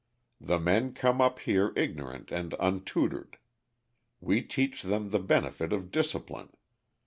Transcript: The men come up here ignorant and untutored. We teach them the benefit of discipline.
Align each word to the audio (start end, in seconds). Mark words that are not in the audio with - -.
The 0.39 0.57
men 0.59 0.93
come 0.95 1.21
up 1.21 1.37
here 1.41 1.73
ignorant 1.75 2.31
and 2.31 2.55
untutored. 2.59 3.37
We 4.19 4.41
teach 4.41 4.81
them 4.81 5.11
the 5.11 5.19
benefit 5.19 5.71
of 5.71 5.91
discipline. 5.91 6.49